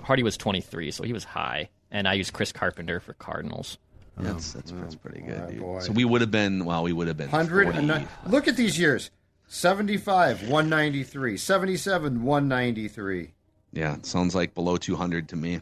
[0.03, 3.79] Hardy was 23, so he was high, and I used Chris Carpenter for Cardinals.
[4.19, 5.61] Oh, that's that's, that's pretty good, oh, dude.
[5.61, 5.81] boy.
[5.81, 8.79] So we would have been well, we would have been 100 and Look at these
[8.79, 9.11] years
[9.49, 13.33] 75, 193, 77, 193.
[13.73, 15.61] Yeah, sounds like below 200 to me.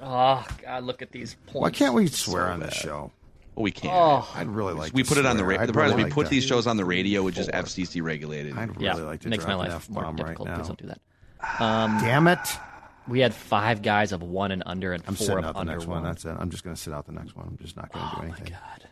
[0.00, 1.60] Oh God, look at these points.
[1.60, 3.12] Why can't we swear on this show?
[3.54, 3.94] Well, we can't.
[3.94, 4.28] Oh.
[4.34, 5.66] I'd really like we to put it on the radio.
[5.66, 8.02] The problem really is we like put these shows on the radio, which is FCC
[8.02, 8.56] regulated.
[8.56, 10.48] I'd really Yeah, like to makes drop my life more difficult.
[10.48, 11.00] right Please don't do that.
[11.62, 12.38] Um, Damn it.
[13.06, 15.60] we had five guys of one and under, and I'm four sitting of out the
[15.60, 16.02] under next one.
[16.02, 16.04] one.
[16.04, 16.36] That's it.
[16.38, 17.46] I'm just going to sit out the next one.
[17.48, 18.46] I'm just not going to do anything.
[18.48, 18.88] Oh my god,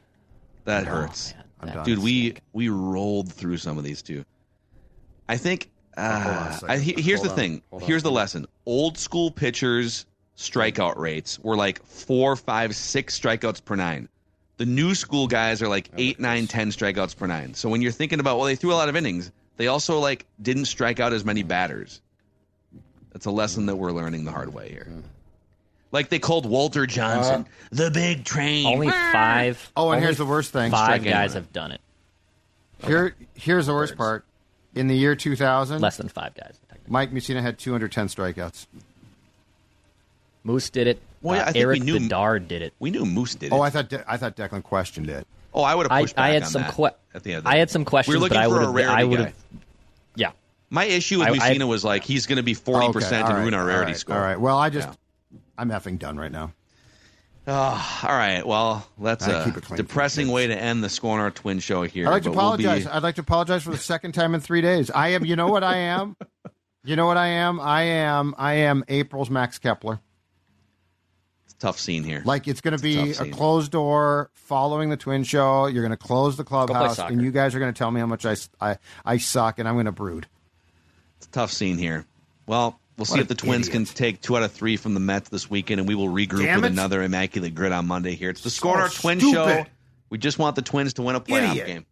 [0.65, 1.99] that hurts, man, that dude.
[1.99, 2.43] We sick.
[2.53, 4.25] we rolled through some of these too.
[5.29, 5.71] I think.
[5.99, 6.59] hold on a Uh.
[6.69, 7.37] I, here's Hold the on.
[7.37, 7.63] thing.
[7.71, 7.89] Hold on.
[7.89, 8.47] Here's the lesson.
[8.67, 14.09] Old school pitchers' strikeout rates were like four, five, six strikeouts per nine.
[14.63, 17.53] The new school guys are like eight, nine, ten strikeouts per nine.
[17.55, 19.33] So when you're thinking about well, they threw a lot of innings.
[19.57, 22.01] They also like didn't strike out as many batters.
[23.13, 24.87] That's a lesson that we're learning the hard way here.
[25.91, 28.67] Like they called Walter Johnson uh, the big train.
[28.67, 29.73] only five.
[29.77, 30.71] Oh, and only here's the worst thing.
[30.71, 31.43] Five guys anyone.
[31.43, 31.81] have done it.
[32.87, 34.25] Here, here's the worst part.
[34.77, 36.61] In the year 2000, Less than five guys.
[36.87, 38.69] Mike Mussina had 210 strikeouts.
[40.45, 41.03] Moose did it.
[41.23, 42.75] Well, yeah, Uh, I think we Eric knew- Bedard did it.
[42.79, 43.53] we knew Moose did it.
[43.53, 45.27] Oh, I thought De- I thought Declan questioned it.
[45.55, 47.31] oh, I would have I, pushed back I had on some that que- at the
[47.31, 47.39] end.
[47.39, 48.91] Of the I had some questions, We're looking but I for would have.
[48.99, 49.35] I would have.
[50.17, 50.33] Yeah.
[50.71, 53.31] My issue with I- I- Mussina was like he's going to be forty percent Okay,
[53.31, 54.17] and all ruin right, our rarity all right, score.
[54.17, 54.41] All right.
[54.41, 55.39] Well, I just Yeah.
[55.59, 56.53] I'm effing done right now.
[57.47, 58.47] Ah, all right.
[58.47, 61.83] Well, that's I a clean depressing way to end the Score on Our Twin show
[61.83, 62.07] here.
[62.07, 62.87] I'd like to but we'll be- apologize.
[62.87, 64.91] I'd like to apologize for the second time in three days.
[64.93, 65.25] I am.
[65.25, 66.17] You know what I am.
[66.85, 67.61] You know what I am.
[67.61, 68.35] I am.
[68.39, 69.99] I am April's Max Kepler.
[71.63, 72.23] A tough scene here.
[72.25, 75.67] Like it's going to be tough a closed door following the Twin Show.
[75.67, 78.07] You're going to close the clubhouse, and you guys are going to tell me how
[78.07, 80.27] much I, I I suck, and I'm going to brood.
[81.19, 82.05] It's a tough scene here.
[82.47, 83.87] Well, we'll see if the Twins idiot.
[83.87, 86.43] can take two out of three from the Mets this weekend, and we will regroup
[86.45, 86.73] Damn with it.
[86.73, 88.31] another immaculate grid on Monday here.
[88.31, 89.21] It's the So Score Our Twin.
[89.21, 89.65] Show.
[90.11, 91.67] We just want the Twins to win a playoff Idiot.
[91.67, 91.87] game.